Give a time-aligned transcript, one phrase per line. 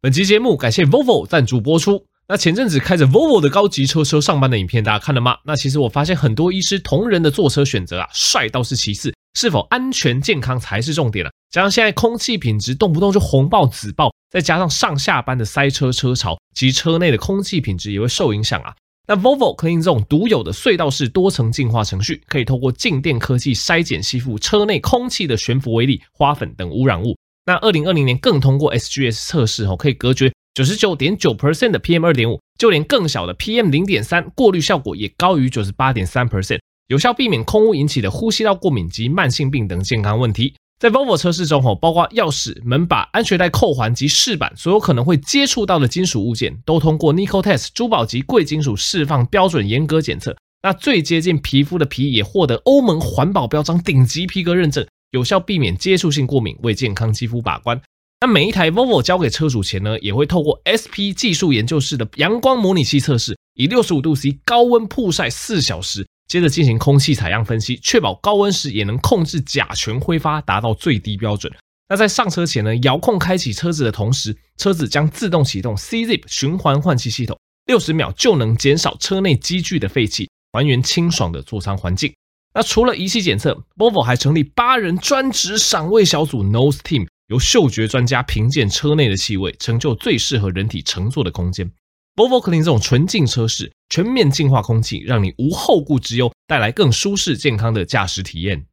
[0.00, 2.06] 本期节目感谢 Volvo 赞助播出。
[2.28, 5.36] 那前阵子开着 Volvo 的高级车车上班的影片，大家看了吗？
[5.44, 11.32] 那其实我发现很多医师同仁的坐车选择啊，帅倒是其次，是否安全健康才是重点啊。
[11.50, 18.72] 加上现在空气品质动不动就红爆紫爆，再加上上下班的塞车车潮，及车内的空气品质也会受影响啊。
[19.08, 27.16] 那 Volvo Clean 这种独有的隧道式多层净化程序，可以透过静电科技筛减吸附车内空气的悬浮微粒、花粉等污染物。
[27.48, 40.52] 那二零二零年更通过 SGS 测试后，可以隔绝九十九点九 percent 的 PM 二点五，就连更小的 PM 零点三，过滤效果也高于九十八点三 percent，有效避免空污引起的呼吸道过敏及慢性病等健康问题。
[40.78, 50.36] 在 Volvo 测试中，吼，包括钥匙、门把、安全带扣环及饰板，所有可能会接触到的金属物件，都通过 Nickel Test 珠宝级贵金属释放标准严格检测。
[50.62, 54.86] 那最接近皮肤的皮也获得欧盟环保标章顶级皮革认证。
[55.10, 57.80] 有效避免接触性过敏，为健康肌肤把关。
[58.20, 71.52] 那每一台 Volvo 交给车主前呢，也会透过 SP 技术研究室的阳光模拟器测试，以六十五度 C 高温曝晒四小时，接着进行空气采样分析，确保高温时也能控制甲醛挥发达到最低标准。
[71.88, 82.12] 那在上车前呢，遥控开启车子的同时，车子将自动启动 CZIP 循环换气系统，六十秒就能减少车内积聚的废气，还原清爽的座舱环境。
[82.58, 91.70] 那除了仪器检测，Volvo 还成立八人专职赏味小组 Nose Team，由嗅觉专家评鉴车内的气味，成就最适合人体乘坐的空间。
[92.16, 98.66] Volvo Clean 这种纯净车室，全面净化空气，让你无后顾之忧，带来更舒适健康的驾驶体验。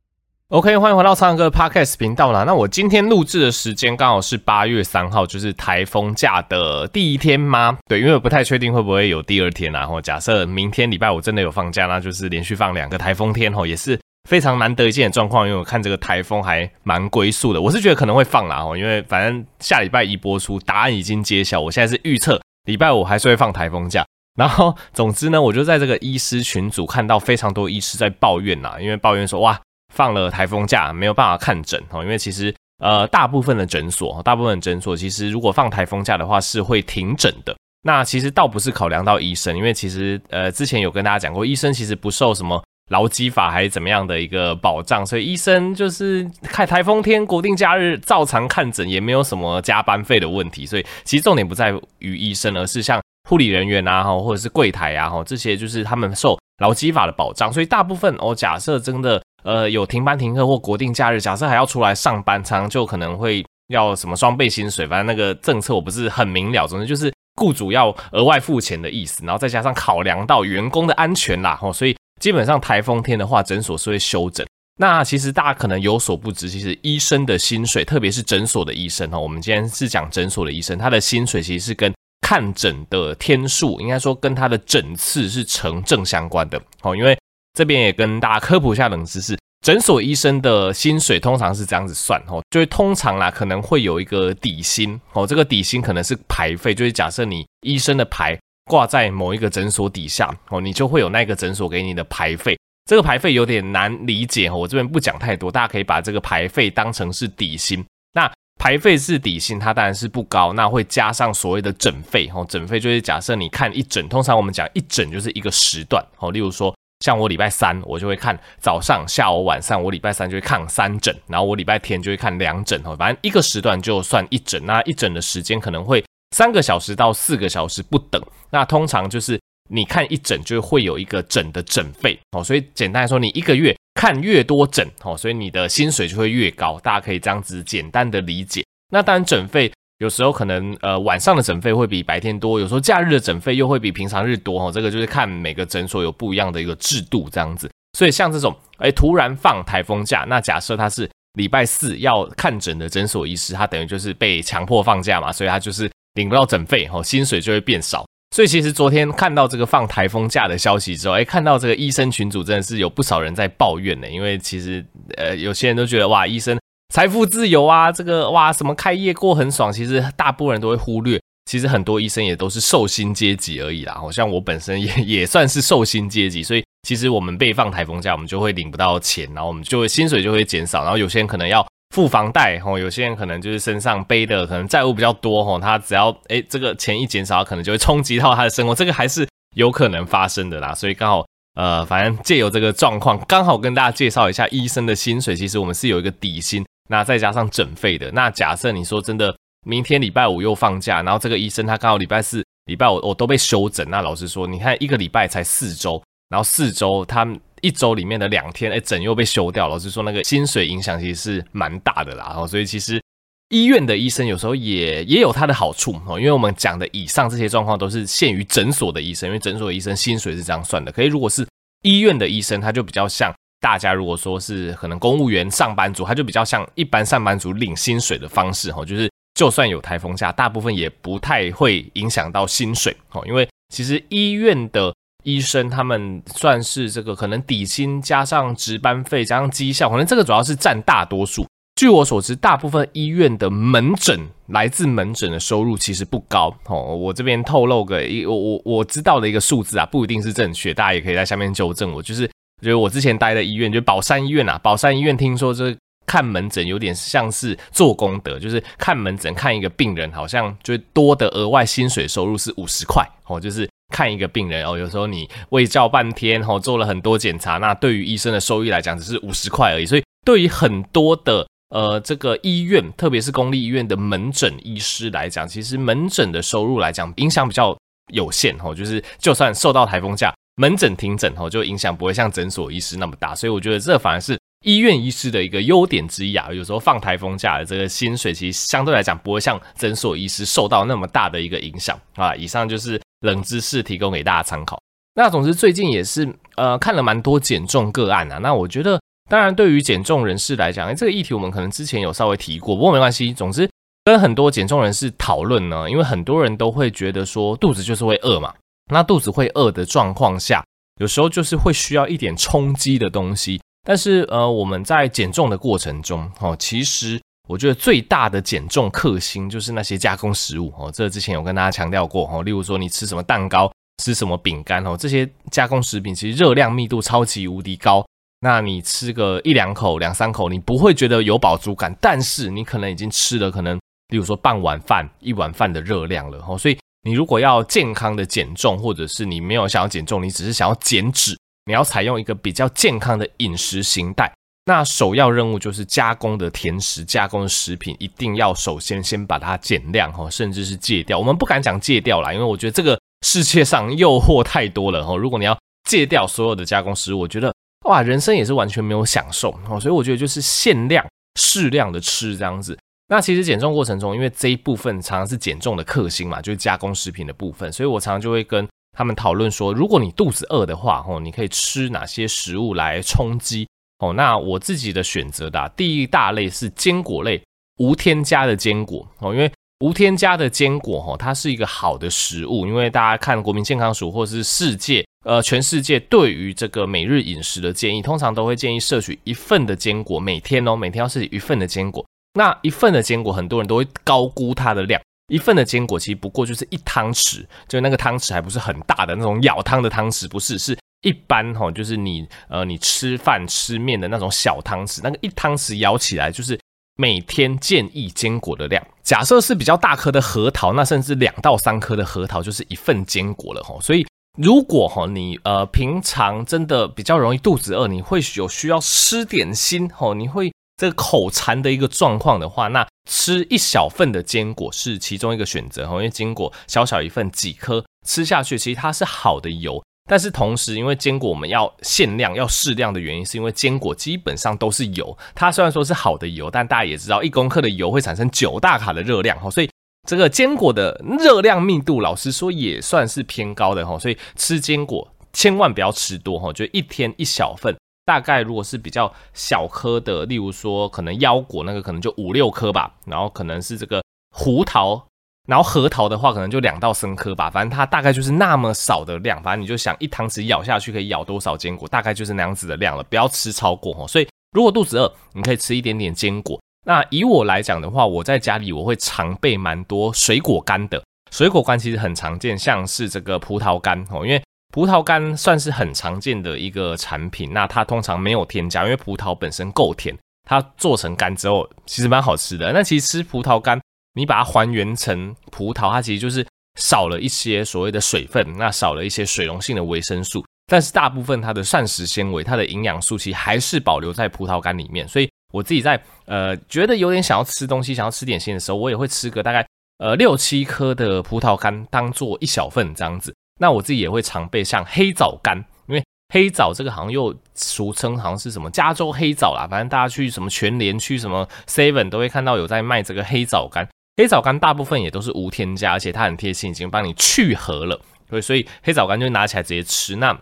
[0.50, 2.44] OK，欢迎回到苍蓝鸽 Podcast 频道啦。
[2.44, 7.76] 那我今天录制的时间刚好是八月三号，就是台风假的第一天吗？
[7.88, 9.80] 对，因为我不太确定会不会有第二天啊。
[9.80, 15.48] 然后假设明天礼拜五真的有放假，那就是连续放两个台风天吼，也是非常难得一见的状况。
[15.48, 21.59] 因为我看这个台风还蛮龟速的，我是觉得可能会放啦吼，因为反正下礼拜一播出，答案已经揭晓。
[21.59, 24.06] 我现在是预测礼拜五还是会放台风假。
[24.38, 29.59] 然后总之呢，我就在这个医师群组看到非常多医师在抱怨呐，因为抱怨说哇。
[29.95, 37.56] 放了台风假，没有办法看诊哦，因为其实呃，大部分的诊所，大部分诊所其实如果放台风假的话是会停诊的。
[37.81, 50.66] 那其实倒不是考量到医生，因为其实呃，之前有跟大家讲过，医生其实不受什么劳基法还是怎么样的一个保障，所以医生就是看台风天、国定假日照常看诊，也没有什么加班费的问题。
[50.66, 57.53] 所以其实重点不在于医生，而是像护理人员啊，或者是柜台啊，这些就是他们受劳基法的保障。
[57.53, 59.23] 所以大部分哦，假设真的。
[59.45, 74.44] 呃，有停班停课或国定假日，假设还要出来上班，常常就可能会要什么双倍薪水，反正那个政策我不是很明了，总之就是雇主要额外付钱的意思，然后再加上考量到员工的安全啦，吼，所以基本上台风天的话，诊所是会休诊。
[74.79, 87.16] 那其实大家可能有所不知，其实医生的薪水，特别是诊所的医生哈，我们今天是讲诊所的医生，他的薪水其实是跟看诊的天数，应该说跟他的诊次是成正相关的，哦，因为。
[87.56, 102.58] 这边也跟大家科普一下冷知识，诊所医生的薪水通常是这样子算哦，就是通常啦可能会有一个底薪哦，这个底薪可能是牌费，就是假设你医生的牌挂在某一个诊所底下哦，你就会有那个诊所给你的牌费。
[102.88, 107.84] 这个牌费有点难理解哦，我这边不讲太多，大家可以把这个牌费当成是底薪。
[108.14, 108.30] 那
[108.60, 116.76] 牌费是底薪，它当然是不高，那会加上所谓的诊费哦，诊费就是假设你看一诊，通常我们讲一诊就是一个时段哦，例如说。
[117.00, 126.03] 像我礼拜三我就会看早上、下午、晚上，我礼拜三就会看三诊，然后我礼拜天就会看两诊哦，反正一个时段就算一诊，那一诊的时间可能会
[126.35, 128.22] 三个小时到四个小时不等。
[128.50, 129.39] 那通常就是
[129.69, 136.79] 你看一诊就会有一个诊的诊费哦，所以简单来说，你一个月看越多诊哦，所以你的薪水就会越高。
[136.79, 138.63] 大家可以这样子简单的理解。
[138.89, 139.72] 那当然诊费。
[140.06, 147.68] 有时候可能呃晚上的诊费会比白天多，有时候假日的诊费又会比平常日多哈，这个就是看每个诊所有不一样的一个制度这样子。
[147.98, 158.06] 所以像这种哎突然放台风假，那假设他是礼拜四要看诊的诊所医师，他等于就是被强迫放假嘛，所以他就是领不到诊费哈，薪水就会变少。
[158.36, 164.86] 所以其实昨天看到这个放台风假的消息之后，哎看到这个医生群组真的是有不少人在抱怨呢，因为其实
[165.18, 166.56] 呃有些人都觉得哇医生。
[166.94, 171.20] 财富自由啊，这个哇，什么开业过很爽，其实大部分人都会忽略。
[171.50, 173.94] 其实很多医生也都是受薪阶级而已啦。
[173.94, 180.84] 好像我本身也 也算是受薪阶级，所以其实我们被放台风假，我们就会领不到钱，然后我们就会薪水就会减少。
[180.84, 190.74] 然后有些人可能要付房贷，吼，有些人可能就是身上背的可能债务比较多，吼，他只要哎这个钱一减少，可能就会冲击到他的生活，这个还是有可能发生的啦。
[190.74, 191.26] 所以刚好。
[191.56, 195.34] 呃，反正借由这个状况，刚好跟大家介绍一下医生的薪水。
[195.34, 198.12] 其实我们是有一个底薪，那再加上诊费的。
[198.12, 199.36] 那假设你说真的
[199.66, 203.88] 明天礼拜五又放假，然后这个医生他刚好礼拜四、礼拜五我都被休诊。
[203.90, 207.28] 那老实说，你看一个礼拜才四周，然后四周他
[207.62, 209.68] 一周里面的两天，哎，诊又被休掉。
[209.68, 212.36] 老实说，那个薪水影响其实是蛮大的啦。
[212.38, 213.02] 哦，所以其实
[213.50, 220.92] 医院的医生有时候也也有他的好处哦，因为我们讲的以上这些状况都是限于诊所的医生，因为诊所的医生薪水是这样算的。
[220.92, 221.48] 可以如果是
[221.82, 223.34] 医院的医生，他就比较像。
[223.65, 241.44] 大家如果说是可能公务员上班族，他就比较像一般上班族领薪水的方式哈，就是就算有台风假，大部分也不太会影响到薪水哦，因为其实医院的医生他们算是这个可能底薪加上值班费加上绩效，可能这个主要是占大多数。
[241.75, 246.95] 据我所知，大部分医院的门诊来自门诊的收入其实不高哦。
[246.95, 252.29] 我这边透露个一我我我知道的一个数字啊，不一定是正确，大家也可以在下面纠正我，就是。
[252.65, 254.57] 就是我之前待的医院，就宝山医院啊。
[254.57, 255.77] 宝山医院听说这
[256.07, 263.39] 看门诊有点像是做功德，就是看门诊看一个病人，好像就多的额外薪水收入是五十块哦。
[263.39, 269.85] 就是看一个病人哦，有时候你喂叫半天哦，做了很多检查，那对于医生的收益来讲只是五十块而已。
[269.85, 277.77] 所以对于很多的呃这个医院，特别是公立医院的门诊医师来讲，其实门诊的收入来讲影响比较
[278.12, 278.73] 有限哦。
[278.73, 280.33] 就是就算受到台风假。
[280.57, 286.48] 门诊停诊哦，就影响不会像诊所医师那么大，所以我觉得这反而是医院医师的一个优点之一啊。
[286.54, 292.34] 有时候放台风假的这个薪水，其实相对来讲不会像诊所医师受到那么大的一个影响啊。
[292.36, 294.80] 以上就是冷知识，提供给大家参考。
[295.16, 298.38] 那总之最近也是呃看了蛮多减重个案啊。
[298.38, 299.00] 那我觉得，
[299.30, 303.34] 当然对于减重人士来讲，欸，这个议题我们可能之前有稍微提过，不过没关系。
[303.34, 303.69] 总之
[304.06, 308.54] 跟很多减重人士讨论呢，因为很多人都会觉得说肚子就是会饿嘛。
[308.92, 310.64] 那肚子会饿的状况下，
[311.00, 313.60] 有时候就是会需要一点充饥的东西。
[313.84, 320.92] 但是呃，我们在减重的过程中，哦，其实我觉得最大的减重克星就是那些加工食物哦。
[320.92, 323.72] 这之前有跟大家强调过哦，例如说你吃什么蛋糕，
[324.04, 328.06] 吃什么饼干哦，这些加工食品其实热量密度超级无敌高。
[328.42, 333.78] 那你吃个一两口、两三口，你不会觉得有饱足感，但是你可能已经吃了可能，
[334.10, 336.78] 例如说半碗饭、一碗饭的热量了哦，所以。
[337.06, 341.38] 你如果要健康的减重，或者是你没有想要减重，你只是想要减脂，
[341.68, 344.28] 你要采用一个比较健康的饮食型态，
[344.66, 351.19] 那首要任务就是加工的甜食、加工的食品，一定要首先先把它减量哈，甚至是戒掉。
[351.19, 355.16] 我们不敢讲戒掉啦，因为我觉得这个世界上诱惑太多了哈。
[355.16, 355.56] 如果你要
[355.88, 357.54] 戒掉所有的加工食物，我觉得
[357.86, 359.80] 哇，人生也是完全没有享受哦。
[359.80, 361.06] 所以我觉得就是限量、
[361.40, 362.75] 适量的吃这样子。
[363.07, 368.68] 那其实减重过程中，因为这一部分常常是减重的克星嘛，就是加工食品的部分，所以我常常就会跟
[368.98, 373.68] 他们讨论说，如果你肚子饿的话，哦，你可以吃哪些食物来充饥？
[374.00, 377.42] 哦，那我自己的选择的第一大类是坚果类，
[377.78, 379.51] 无添加的坚果哦，因为
[379.81, 392.04] 无添加的坚果哈，它是一个好的食物，因为大家看国民健康署或是世界呃全世界对于这个每日饮食的建议，通常都会建议摄取一份的坚果，每天哦，每天要摄取一份的坚果。
[392.36, 395.02] 那一份的坚果，很多人都会高估它的量。
[395.28, 406.60] 一份的坚果其实不过就是一汤匙，就那个汤匙还不是很大的那种舀汤的汤匙，不是，是一般哈，就是你呃你吃饭吃面的那种小汤匙，那个一汤匙舀起来就是
[406.98, 408.86] 每天建议坚果的量。
[409.02, 413.80] 假设是比较大颗的核桃，那甚至两到三颗的核桃就是一份坚果了吼。
[413.82, 414.06] 所以
[414.38, 420.51] 如果哈你呃平常真的比较容易肚子饿，你会有需要吃点心吼，你会。
[420.77, 429.82] 这个口馋的一个状况的话，那吃一小份的坚果是其中一个选择哈，因为坚果小小一份，几颗吃下去，其实它是好的油。
[430.08, 435.17] 但是同时，因为坚果我们要限量、要适量的原因，是因为坚果基本上都是油。
[435.34, 439.70] 它虽然说是好的油，但大家也知道，一公克的油会产生九大卡的热量哈，所以
[440.08, 443.98] 这个坚果的热量密度，老实说也算是偏高的哈。
[443.98, 447.75] 所以吃坚果千万不要吃多哈，就一天一小份。
[448.05, 455.07] 大概如果是比较小颗的，例如说可能腰果那个可能就五六颗吧，然后可能是这个胡桃，
[455.47, 464.07] 然后核桃的话可能就两到三颗吧，反正它大概就是那么少的量，反正你就想一汤匙咬下去可以咬多少坚果，大概就是那样子的量了，不要吃超过哦。
[464.07, 466.62] 所以如果肚子饿，你可以吃一点点坚果。
[466.85, 474.39] 那以我来讲的话，我在家里我会常备蛮多水果干的，水果干其实很常见，像是这个葡萄干哦，因为。
[474.75, 480.13] 葡萄干算是很常见的一个产品，那它通常没有添加，因为葡萄本身够甜，
[480.44, 482.74] 它做成干之后其实蛮好吃的。
[482.74, 483.79] 那其实吃葡萄干，
[484.15, 486.46] 你把它还原成葡萄，它其实就是
[486.77, 495.08] 少了一些所谓的水分，那少了一些水溶性的维生素，但是大部分它的膳食纤维、它的营养素其实还是保留在葡萄干里面。
[495.08, 499.65] 所以我自己在呃觉得有点想要吃东西、想要吃点心的时候，我也会吃个大概
[500.00, 503.34] 呃六七颗的葡萄干，当做一小份这样子。
[503.59, 505.57] 那我自己也会常备像黑枣干，
[505.88, 513.88] 因为黑枣这个好像又俗称好像是什么加州黑枣啦，反正大家去什么全联、去什么 Seven 都会看到有在卖这个黑枣干。
[514.17, 518.00] 黑枣干大部分也都是无添加，而且它很贴心，已经帮你去核了。
[518.29, 520.15] 对，所以黑枣干就拿起来直接吃。
[520.15, 520.38] 那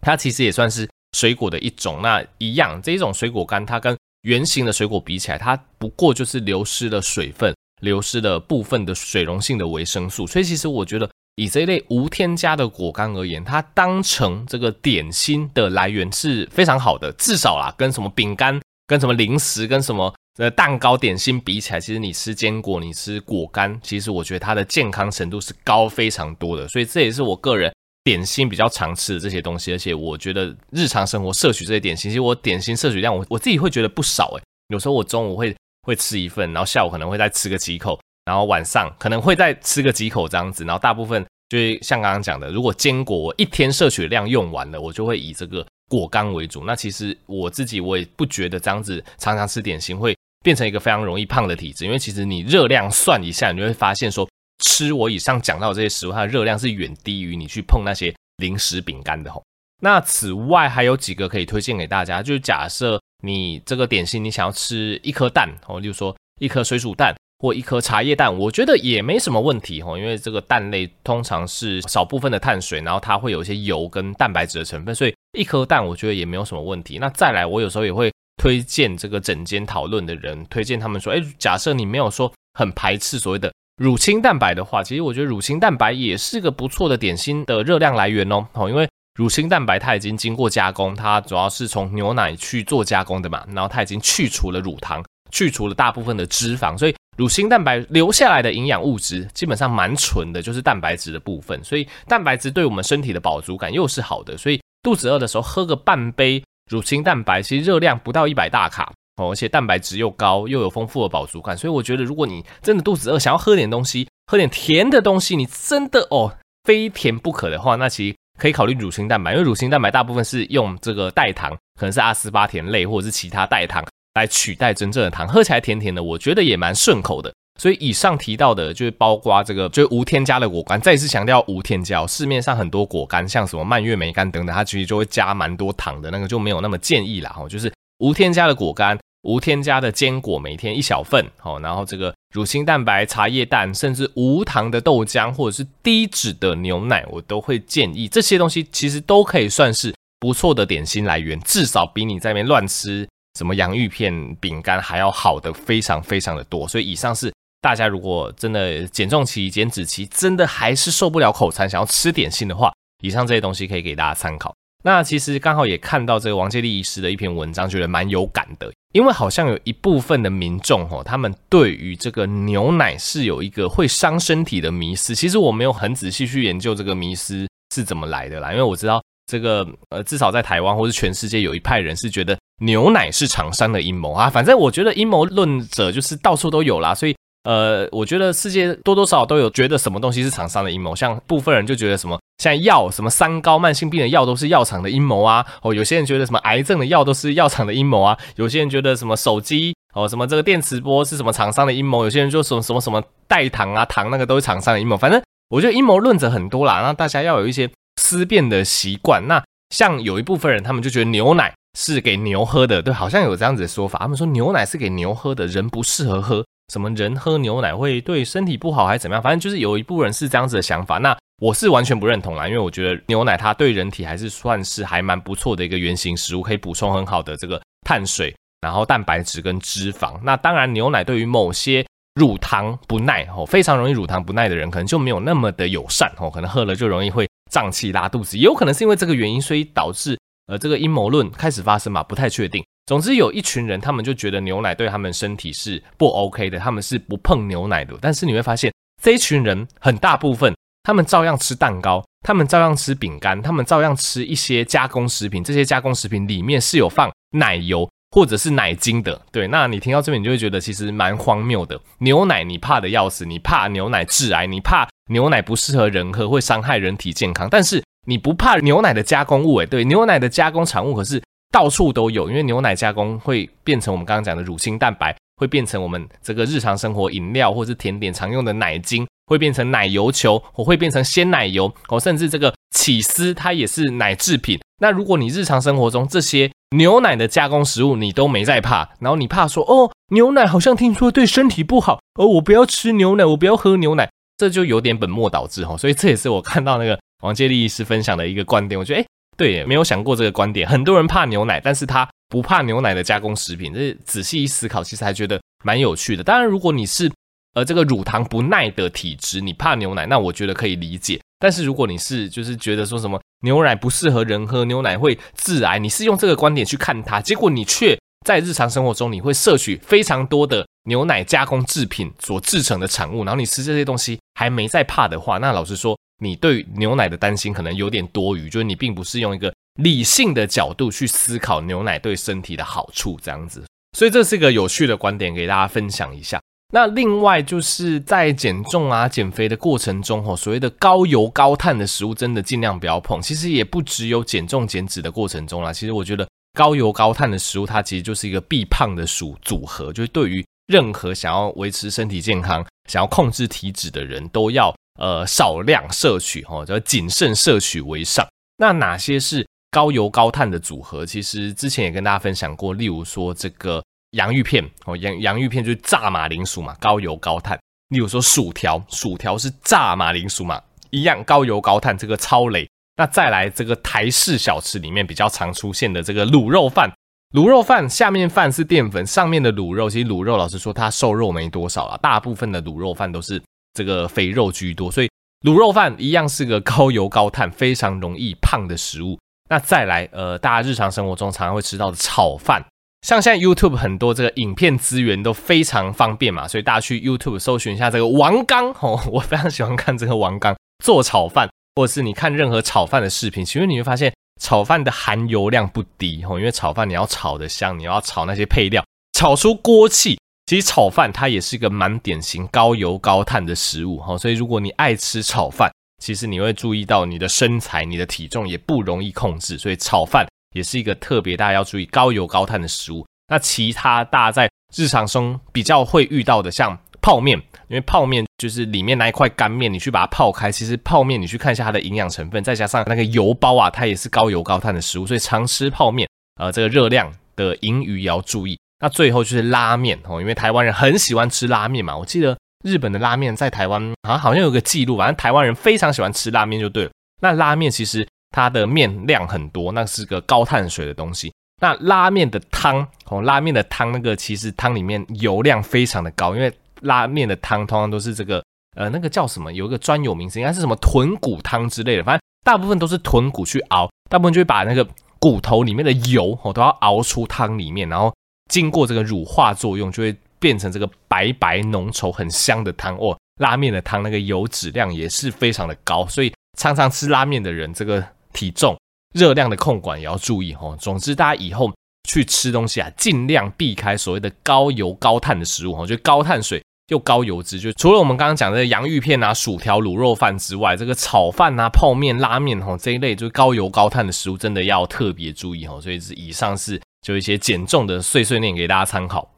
[0.00, 2.00] 它其实也算是水果的一种。
[2.02, 10.26] 那一样，这一种水果干，它跟圆形的水果比起来，它不过就是流失了水分，流失了部分的水溶性的维生素。
[10.26, 11.06] 所以其实我觉得，
[11.36, 17.12] 以这一类无添加的果干而言，它当成这个点心的来源是非常好的。
[17.12, 20.14] 至少啦，跟什么饼干、跟什么零食、跟什么。
[20.38, 26.66] 呃，蛋糕点心比起来，其实你吃坚果，你吃果干，其实我觉得它的健康程度是高非常多的。
[26.68, 27.70] 所以这也是我个人
[28.04, 29.72] 点心比较常吃的这些东西。
[29.72, 34.42] 而且我觉得日常生活摄取这些点心，其实我点心摄取量，我我自己会觉得不少诶。
[34.68, 40.64] 有时候我中午会会吃一份，然后下午可能会再吃个几口，然后晚上可能会再吃个几口这样子。
[40.64, 46.62] 然后大部分就是像刚刚讲的，如果坚果我一天摄取量用完了，我就会以这个果干为主。
[46.64, 50.16] 那其实我自己我也不觉得这样子常常吃点心会。
[50.42, 54.26] 变成一个非常容易胖的体质，因为其实你热量算一下，你就会发现说，
[54.64, 59.44] 吃我以上讲到这些食物，它的热量是远低于你去碰那些零食饼干的吼。
[59.82, 76.98] 那此外还有几个可以推荐给大家，就是假设你这个点心你想要吃一颗蛋哦，例如说一颗水煮蛋或一颗茶叶蛋，我觉得也没什么问题哈，因为这个蛋类通常是少部分的碳水，然后它会有一些油跟蛋白质的成分，所以一颗蛋我觉得也没有什么问题。
[77.00, 78.12] 那再来，我有时候也会。
[78.42, 88.46] 推荐这个整间讨论的人，推荐他们说，诶，假设你没有说很排斥所谓的乳清蛋白的话，其实我觉得乳清蛋白也是个不错的点心的热量来源哦。
[88.66, 101.62] 因为乳清蛋白它已经经过加工，它主要是从牛奶去做加工的嘛，然后它已经去除了乳糖，去除了大部分的脂肪，所以乳清蛋白留下来的营养物质基本上蛮纯的，就是蛋白质的部分。
[101.62, 106.42] 所以蛋白质对我们身体的饱足感又是好的，所以肚子饿的时候喝个半杯。
[106.70, 116.34] 乳清蛋白其实热量不到一百大卡哦，而且蛋白质又高，又有丰富的饱足感，所以我觉得如果你真的肚子饿，想要喝点东西，喝点甜的东西，你真的哦
[116.64, 127.32] 非甜不可的话，那其实可以考虑乳清蛋白，因为乳清蛋白大部分是用这个代糖，可能是阿斯巴甜类或者是其他代糖来取代真正的糖，喝起来甜甜的，我觉得也蛮顺口的。
[127.60, 130.80] 所以以上提到的，就是包括这个，就是无添加的果干。
[130.80, 137.30] 再一次强调无添加，市面上很多果干，像什么蔓越莓干等等，它其实就会加蛮多糖的，那个就没有那么建议啦。
[137.30, 141.24] 哈，就是无添加的果干，无添加的坚果，每天一小份。
[141.36, 153.06] 好，然后这个乳清蛋白、茶叶蛋，甚至无糖的豆浆，或者是低脂的牛奶，我都会建议这些东西，其实都可以算是不错的点心来源，至少比你在那边乱吃
[153.40, 156.68] 什么洋芋片、饼干还要好的非常非常的多。
[156.68, 157.32] 所以以上是。
[157.62, 164.54] 大家如果真的减重期、减脂期，真的还是受不了口馋，想要吃点心的话，以上这些东西可以给大家参考。
[164.82, 175.14] 那其实刚好也看到这个王介利医师的一篇文章，觉得蛮有感的，因为好像有一部分的民众哦，他们对于这个牛奶是有一个会伤身体的迷思。
[175.14, 184.30] 其实我没有很仔细去研究这个迷思是怎么来的啦，因为我知道这个呃，至少在台湾或是全世界有一派人是觉得牛奶是厂商的阴谋啊。
[184.30, 187.14] 反正我觉得阴谋论者就是到处都有啦，所以。
[187.44, 209.26] 呃，我觉得世界多多少少都有觉得什么东西是厂商的阴谋，像部分人就觉得什么现在药什么三高慢性病的药都是药厂的阴谋啊，哦，有些人觉得什么癌症的药都是药厂的阴谋啊，有些人觉得什么手机哦什么这个电磁波是什么厂商的阴谋，有些人就什么什么什么代糖啊糖那个都是厂商的阴谋，反正我觉得阴谋论者很多啦，那大家要有一些思辨的习惯。
[209.26, 216.44] 那像有一部分人，他们就觉得牛奶是给牛喝的，对，好像有这样子的说法，他们说牛奶是给牛喝的，人不适合喝。
[216.72, 219.22] 什么人喝牛奶会对身体不好还是怎么样？
[219.22, 230.16] 反正就是有一部分人是这样子的想法，那我是完全不认同啦，因为我觉得牛奶它对人体还是算是还蛮不错的一个原型食物，可以补充很好的这个碳水，然后蛋白质跟脂肪。
[230.22, 231.84] 那当然，牛奶对于某些
[232.14, 240.16] 乳糖不耐哦，非常容易乳糖不耐的人，可能就没有那么的友善哦，可能喝了就容易会胀气拉肚子，也有可能是因为这个原因，所以导致
[240.50, 242.62] 呃这个阴谋论开始发生嘛，不太确定。
[242.86, 247.96] 总之，有一群人，他们就觉得牛奶对他们身体是不 OK 的，他们是不碰牛奶的。
[248.00, 250.52] 但是你会发现，这一群人很大部分，
[250.82, 255.44] 他们照样吃蛋糕，他们照样吃饼干，他们照样吃一些加工食品。
[255.44, 259.22] 这些加工食品里面是有放奶油或者是奶精的。
[259.30, 261.80] 对，那你听到这边，你就会觉得其实蛮荒谬的。
[261.98, 267.46] 牛奶你怕的要死，你怕牛奶致癌，你怕牛奶不适合人喝，会伤害人体健康。
[267.48, 271.22] 但是你不怕牛奶的加工物，诶，对，牛奶的加工产物可是。
[271.52, 284.60] 到处都有，因为牛奶加工会变成我们刚刚讲的乳清蛋白，会变成我们这个日常生活饮料或是甜点常用的奶精，会变成奶油球，或会变成鲜奶油，哦，甚至这个起司它也是奶制品。
[284.80, 295.76] 那如果你日常生活中这些牛奶的加工食物你都没在怕，然后你怕说哦，牛奶好像听说对身体不好，哦我不要吃牛奶，我不要喝牛奶，这就有点本末倒置哈。
[295.76, 300.68] 所以这也是我看到那个王介利医师分享的一个观点，我觉得诶对，没有想过这个观点。
[300.68, 303.72] 很多人怕牛奶，但是他不怕牛奶的加工食品。
[303.72, 306.22] 这仔细一思考，其实还觉得蛮有趣的。
[306.22, 307.10] 当然，如果你是
[307.54, 311.20] 呃这个乳糖不耐的体质，你怕牛奶，那我觉得可以理解。
[311.38, 325.98] 但是如果你是就是觉得说什么牛奶不适合人喝，牛奶会致癌，你是用这个观点去看它，结果你却在日常生活中你会摄取非常多的牛奶加工制品所制成的产物，然后你吃这些东西还没在怕的话，那老实说。
[326.20, 333.64] 你对牛奶的担心可能有点多余，就是你并不是用一个理性的角度去思考牛奶对身体的好处这样子，
[333.96, 336.40] 所以这是一个有趣的观点，给大家分享一下。
[336.72, 343.20] 那另外就是在减重啊、减肥的过程中，吼，所谓的高油高碳的食物，真的尽量不要碰。
[343.20, 354.72] 其实也不只有减重减脂的过程中啦，其实我觉得高油高碳的食物，它其实就是一个必胖的组组合，就是对于任何想要维持身体健康、想要控制体脂的人都要。
[355.00, 358.26] 呃，少量摄取哦，叫谨慎摄取为上。
[358.58, 361.06] 那哪些是高油高碳的组合？
[361.06, 367.58] 其实之前也跟大家分享过，例如说这个洋芋片哦，洋洋芋片就是炸马铃薯嘛，高油高碳。
[367.88, 372.68] 例如说薯条，薯条是炸马铃薯嘛，一样高油高碳，这个超雷。
[372.96, 376.92] 那再来这个台式小吃里面比较常出现的这个卤肉饭，
[377.34, 383.42] 卤肉饭下面饭是淀粉，上面的卤肉，其实卤肉老实说它瘦肉没多少啦，大部分的卤肉饭都是。
[383.72, 385.08] 这个肥肉居多，所以
[385.42, 389.18] 卤肉饭一样是个高油高碳、非常容易胖的食物。
[389.48, 392.64] 那再来，呃，大家日常生活中常常会吃到的炒饭，
[393.02, 410.19] 像现在 YouTube 很多这个影片资源都非常方便嘛，所以大家去 YouTube 搜寻一下这个王刚 哦，我非常喜欢看这个王刚做炒饭，或者是你看任何炒饭的视频，其实你会发现炒饭的含油量不低哦，因为炒饭你要炒得香，你要炒那些配料，炒出锅气。
[410.50, 415.70] 其实炒饭它也是一个蛮典型高油高碳的食物哈，所以如果你爱吃炒饭，
[416.02, 423.06] 其实你会注意到你的身材、你的体重也不容易控制，所以炒饭也是一个特别大家要注意高油高碳的食物。
[423.28, 436.08] 那其他大家在日常中比较会遇到的，像泡面，因为泡面就是里面那一块干面，你去把它泡开，其实泡面你去看一下它的营养成分，再加上那个油包啊，它也是高油高碳的食物，所以常吃泡面，
[436.40, 438.58] 呃，这个热量的盈余也要注意。
[438.80, 441.94] 那最后就是拉面哦，因为台湾人很喜欢吃拉面嘛。
[441.96, 446.90] 我记得日本的拉面在台湾好像好像有个记录，反正台湾人非常喜欢吃拉面就对了。
[447.20, 451.30] 那拉面其实它的面量很多，那是个高碳水的东西。
[451.60, 458.42] 那拉面的汤哦，拉面的汤那个其实汤里面油量非常的高，因为拉面的汤通常都是这个
[458.76, 462.02] 呃那个叫什么，有一个专有名词，应该是什么豚骨汤之类的。
[462.02, 464.88] 反正大部分都是豚骨去熬，大部分就会把那个
[465.18, 468.10] 骨头里面的油哦都要熬出汤里面，然后。
[468.50, 473.16] 经过这个乳化作用，就会变成这个白白浓稠、很香的汤哦。
[473.40, 478.76] 拉面的汤那个油脂量也是非常的高，所以常常吃拉面的人，这个体重、
[479.14, 480.76] 热量的控管也要注意哦。
[480.78, 481.72] 总之，大家以后
[482.06, 487.58] 去吃东西啊，尽量避开所谓的高油高碳的食物哦，就高碳水又高油脂。
[487.58, 495.80] 就除了我们刚刚讲的洋芋片啊、薯条、卤肉饭之外，这个炒饭啊、泡面、拉面哦这一类，就是高油高碳的食物，真的要特别注意哦。
[495.80, 496.78] 所以是以上是。
[497.02, 499.30] 就一些减重的碎碎念给大家参考。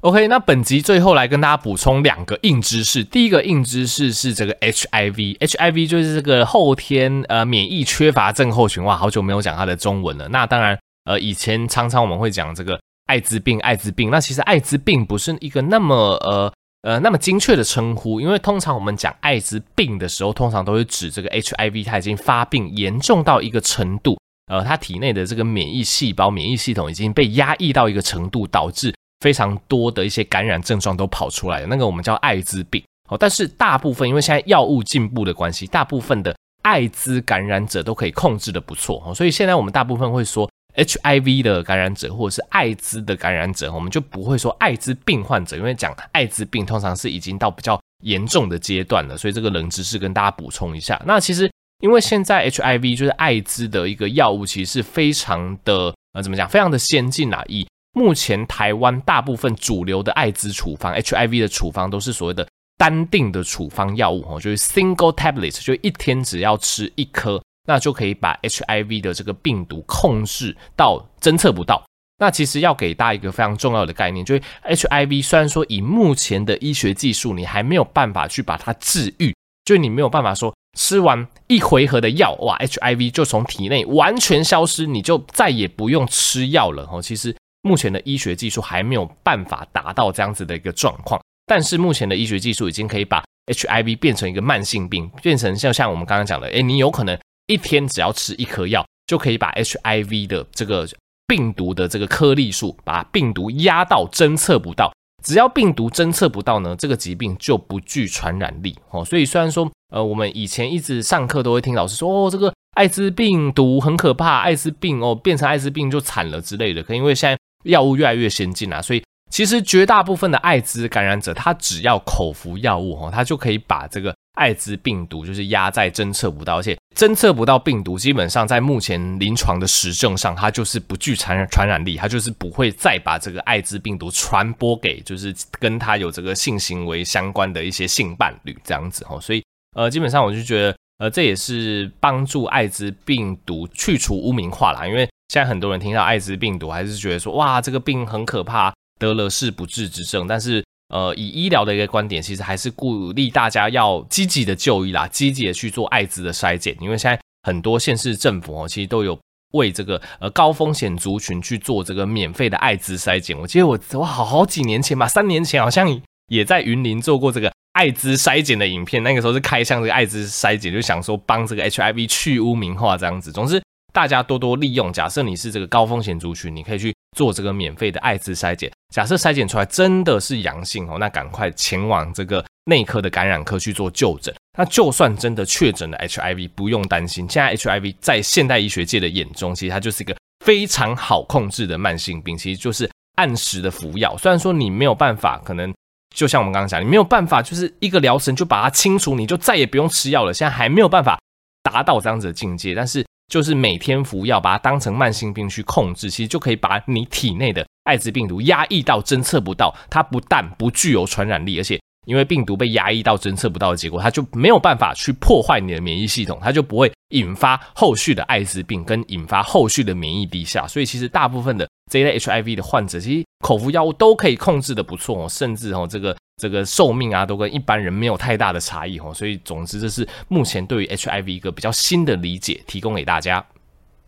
[0.00, 3.04] OK，那本集最后来跟大家补充两个硬知识。
[3.04, 8.82] 第一个硬知识是这个 HIV，HIV 就是这个后天呃免疫缺乏症候群。
[8.82, 10.26] 哇，好久没有讲它的中文了。
[10.28, 14.10] 那当然，呃，以前常常我们会讲这个艾滋病，艾滋病。
[14.10, 24.18] 那其实艾滋病不是一个那么呃呃那么精确的称呼，因为通常我们讲艾滋病的时候，通常都会指这个 HIV 它已经发病严重到一个程度。
[24.52, 31.66] 呃，他体内的这个免疫细胞、免疫系统已经被压抑到一个程度，导致非常多的一些感染症状都跑出来了。
[31.66, 32.84] 那个我们叫艾滋病。
[33.08, 39.02] 哦，但是大部分因为现在药物进步的关系，大部分的艾滋感染者都可以控制的不错。
[39.06, 49.16] 哦，所以现在我们大部分会说 HIV 的感染者或者是艾滋的感染者，我们就不会说艾滋病患者，因为讲艾滋病通常是已经到比较严重的阶段了。
[49.16, 51.00] 所以这个冷知识跟大家补充一下。
[51.06, 51.50] 那其实。
[51.82, 57.44] 因为现在 HIV 就是艾滋的一个药物，其实是非常的呃，怎么讲，非常的先进啦。
[57.48, 62.46] 以目前台湾大部分主流的艾滋处方，HIV 的处方都是所谓的
[62.78, 71.82] 单定的处方药物哦，就是 single tablet，就一天只要吃一颗那就可以把 HIV 的这个病毒控制到侦测不到。
[72.18, 86.88] 那其实要给大家一个非常重要的概念，就是 HIV 虽然说以目前的医学技术，你还没有办法去把它治愈，就你没有办法说吃完一回合的药，哇，HIV 就从体内完全消失，你就再也不用吃药了。
[86.90, 100.88] 哦，其实目前的医学技术还没有办法达到这样子的一个状况，但是目前的医学技术已经可以把 HIV 变成一个慢性病，变成像像我们刚刚讲的，诶，你有可能一天只要吃一颗药，就可以把 HIV 的这个。
[101.24, 104.92] 病毒的这个颗粒数，把病毒压到侦测不到。
[105.24, 109.02] 只要病毒侦测不到呢，这个疾病就不具传染力哦。
[109.02, 116.82] 所以虽然说，呃，我们以前一直上课都会听老师说，哦，这个艾滋病毒很可怕，艾滋病哦，变成艾滋病就惨了之类的。
[116.82, 124.14] 可因为现在药物越来越先进啊，所以其实绝大部分的艾滋感染者，他只要口服药物哦，他就可以把这个。
[124.38, 139.44] 艾滋病毒就是压在侦测不到，而且侦测不到病毒，基本上在目前临床的实证上，它就是不具传染传染力，它就是不会再把这个艾滋病毒传播给就是跟他有这个性行为相关的一些性伴侣这样子哦，所以
[139.76, 150.64] 呃，基本上我就觉得呃，这也是帮助艾滋病毒去除污名化啦，因为现在很多人听到艾滋病毒还是觉得说哇，这个病很可怕，得了是不治之症，但是。
[150.92, 159.18] 呃，以医疗的一个观点，其实还是鼓励大家要积极的就医啦，积极的去做艾滋的筛检，因为现在很多县市政府哦，其实都有
[159.54, 163.34] 为这个呃高风险族群去做这个免费的艾滋筛检。
[163.38, 165.88] 我记得我我好好几年前吧，三年前好像
[166.28, 173.32] 也在云林做过这个艾滋筛检的影片，那个时候是开箱这个艾滋筛检，就想说帮这个 HIV 去污名化这样子。
[173.32, 173.62] 总之。
[173.94, 174.90] 大家多多利用。
[174.90, 178.72] 假设你是这个高风险族群，你可以去做这个免费的艾滋筛检。
[178.88, 184.34] 假设筛检出来真的是阳性哦，那赶快前往这个内科的感染科去做就诊。
[184.56, 187.28] 那就算真的确诊了 HIV，不用担心。
[187.28, 194.16] 现在 HIV 在现代医学界的眼中，其实它就是一个非常好控制的慢性病，其实就是按时的服药。
[194.16, 195.70] 虽然说你没有办法，可能
[196.12, 200.32] 就像我们刚刚讲，你没有办法就是一个疗程就把它清除，你就再也不用吃药了。
[200.32, 201.18] 现在还没有办法
[201.62, 203.04] 达到这样子的境界，但是。
[203.28, 209.74] 就是每天服药，把它当成慢性病去控制，其实就可以把你体内的艾滋病毒压抑到侦测不到。
[209.88, 220.66] 它不但不具有传染力，而且因为病毒被压抑到侦测不到的结果，它就没有办法去破坏你的免疫系统，它就不会引发后续的艾滋病跟引发后续的免疫低下。
[220.66, 226.16] 所以其实大部分的这一类 HIV 的患者，其实口服药物都可以控制的不错哦，甚至哦这个。
[226.40, 233.44] 这个寿命啊，都跟一般人没有太大的差异哦，所以总之这是目前对于 HIV 一个比较新的理解，提供给大家。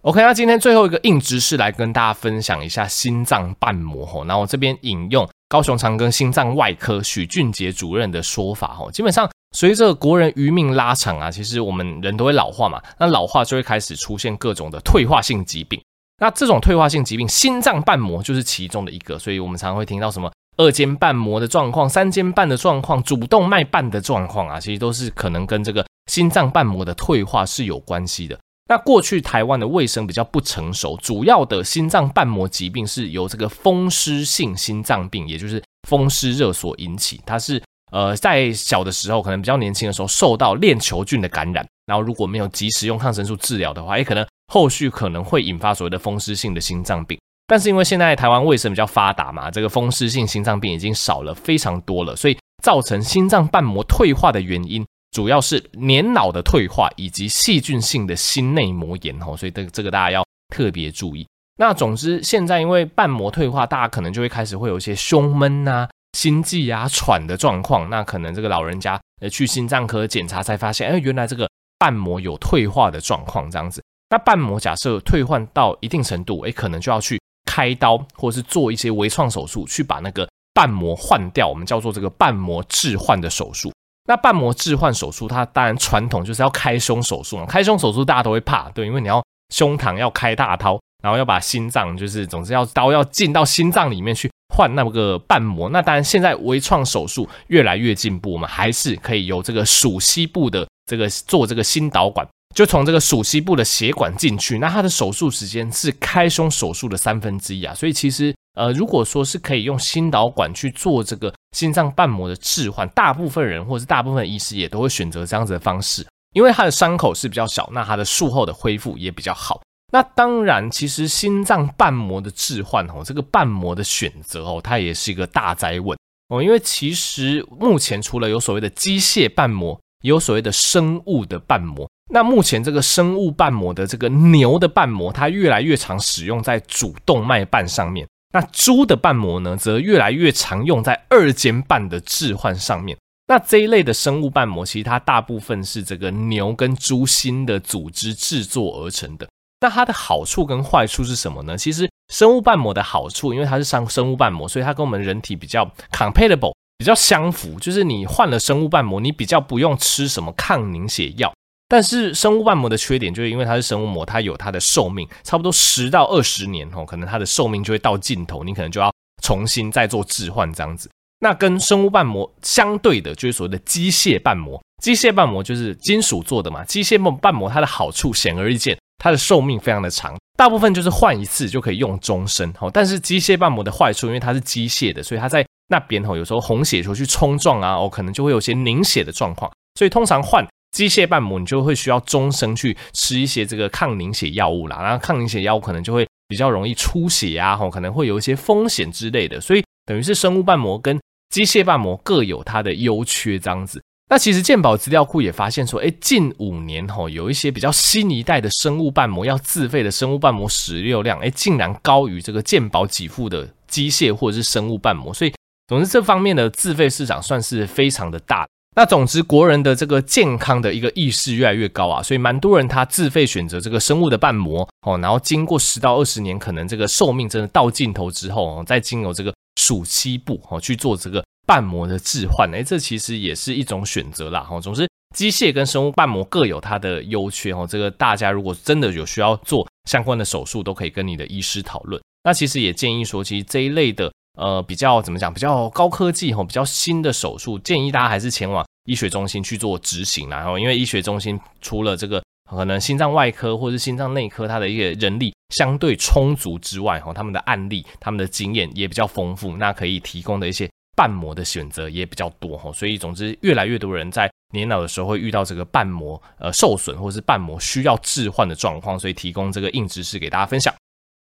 [0.04, 4.22] OK，那今天最后一个硬知识来跟大家分享一下心脏瓣膜哦。
[4.26, 15.82] 那我这边引用高雄长庚心脏外科许俊杰主任的说法哦，基本上随着国人余命拉长啊，其实我们人都会老化嘛，那老化就会开始出现各种的退化性疾病。
[16.18, 20.30] 那这种退化性疾病，心脏瓣膜就是其中的一个，所以我们常会听到什么。
[20.58, 28.38] 二尖瓣膜的状况、三尖瓣的状况、主动脉瓣的状况啊，其实都是可能跟这个心脏瓣膜的退化是有关系的。
[28.66, 37.20] 那过去台湾的卫生比较不成熟，主要的心脏瓣膜疾病是由这个风湿性心脏病，也就是风湿热所引起。
[37.26, 47.18] 它是呃在小的时候，可能比较年轻的时候受到链球菌的感染，然后如果没有及时用抗生素治疗的话，也可能后续可能会引发所谓的风湿性的心脏病。
[47.46, 54.82] 但是因为现在台湾卫生比较发达嘛，这个风湿性心脏病已经少了非常多了，所以造成心脏瓣膜退化的原因
[55.14, 60.22] 主要是年老的退化以及细菌性的心内膜炎哦，所以这这个大家要
[60.54, 61.26] 特别注意。
[61.56, 71.48] 那总之现在因为瓣膜退化，大家可能就会开始会有一些胸闷啊、心悸啊、喘的状况，那可能这个老人家呃去心脏科检查才发现，哎，原来这个
[71.78, 73.82] 瓣膜有退化的状况这样子。
[74.10, 77.18] 那瓣膜假设退换到一定程度，哎，可能就要去。
[77.46, 83.70] 开刀或者是做一些微创手术，去把那个瓣膜换掉，我们叫做这个瓣膜置换的手术。
[84.06, 87.46] 那瓣膜置换手术，它当然传统就是要开胸手术嘛。
[87.46, 95.70] 开胸手术大家都会怕，对，因为你要胸膛要开大刀，然后要把心脏，就是总之要刀要进到心脏里面去换那个瓣膜。
[95.70, 102.26] 那当然现在微创手术越来越进步，我们还是可以有这个属膝部的这个做这个心导管。
[102.54, 119.60] 就从这个属膝部的血管进去，那它的手术时间是开胸手术的三分之一啊，所以其实呃，如果说是可以用心导管去做这个心脏瓣膜的置换，大部分人或是大部分医师也都会选择这样子的方式，因为它的伤口是比较小，那它的术后的恢复也比较好。
[119.92, 125.96] 那当然，其实心脏瓣膜的置换哦，这个瓣膜的选择哦，它也是一个大灾问
[126.28, 131.88] 哦，因为其实目前除了有所谓的机械瓣膜，也有所谓的生物的瓣膜。
[132.10, 138.06] 那目前这个生物瓣膜的这个牛的瓣膜，它越来越常使用在主动脉瓣上面。
[138.34, 142.98] 那猪的瓣膜呢，则越来越常用在二尖瓣的置换上面。
[143.28, 149.28] 那这一类的生物瓣膜，其实它大部分是这个牛跟猪心的组织制作而成的。
[149.60, 151.56] 那它的好处跟坏处是什么呢？
[151.56, 157.60] 其实生物瓣膜的好处，因为它是上生物瓣膜，所以它跟我们人体比较 compatible，比较相符。
[157.60, 161.32] 就是你换了生物瓣膜，你比较不用吃什么抗凝血药。
[161.74, 168.92] 但是生物瓣膜的缺点，就是因为它是生物膜，它有它的寿命，差不多十到二十年哦，可能它的寿命就会到尽头，你可能就要
[169.24, 170.88] 重新再做置换这样子。
[171.18, 174.62] 那跟生物瓣膜相对的，就是所谓的机械瓣膜。
[174.80, 178.78] 机械瓣膜就是金属做的嘛，机械膜瓣膜它的好处显而易见。
[179.02, 182.52] 它的寿命非常的长，大部分就是换一次就可以用终身。
[182.52, 189.50] 吼，但是机械瓣膜的坏处，因为它是机械的，所以它在那边吼，有时候红血球去冲撞啊，哦，可能就会有些凝血的状况。
[189.76, 194.82] 所以通常换机械瓣膜，你就会需要终生去吃一些这个抗凝血药物啦。
[194.82, 199.40] 然后抗凝血药物可能就会比较容易出血啊，吼，可能会有一些风险之类的。
[199.40, 203.80] 所以等于是生物瓣膜跟机械瓣膜各有它的优缺，这样子。
[204.10, 215.32] 那其实健保资料库也发现说，哎，近五年吼，有一些比较新一代的生物瓣膜要自费的生物瓣膜使用量，哎，竟然高于这个健保给付的机械或者是生物瓣膜，所以
[215.68, 218.46] 总之这方面的自费市场算是非常的大。
[218.76, 231.24] 那总之国人的这个健康的一个意识越来越高啊，所以蛮多人他自费选择这个生物的瓣膜哦，然后经过十到二十年，可能这个寿命真的到尽头之后哦，再经由这个暑期部哦去做这个。
[231.46, 234.40] 瓣膜的置换，哎，这其实也是一种选择啦。
[234.40, 237.52] 哈，总之，机械跟生物瓣膜各有它的优缺。
[237.52, 242.00] 哦，这个大家如果真的有需要做相关的手术，都可以跟你的医师讨论。
[242.22, 250.38] 那其实也建议说，其实这一类的呃比较怎么讲，比较高科技哈，比较新的手术，建议大家还是前往医学中心去做执行啦。
[250.38, 260.68] 然后，因为医学中心除了这个可能心脏外科或者是心脏内科，它的一个人力相对充足之外，哈，他们的案例、他们的经验也比较丰富，那可以提供的一些。
[260.96, 270.72] 瓣膜的选择也比较多哈，所以总之越来越多人在年老的时候会遇到这个瓣膜呃受损或者是瓣膜需要置换的状况，所以提供这个硬知识给大家分享。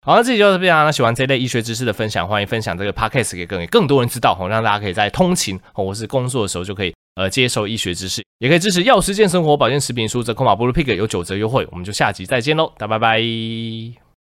[0.01, 14.08] 好，那这里就是非常喜欢这类医学知识的分享，欢迎分享这个 podcast 给更更多人知道哈，让大家可以在通勤或是工作的时候就可以呃接受医学知识，也可以支持药师健生活保健食品输入空马布鲁 pig 有九折优惠，我们就下集再见喽，大家拜拜。